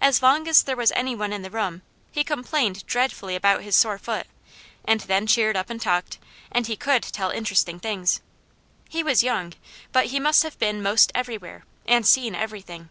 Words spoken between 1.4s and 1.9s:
the room,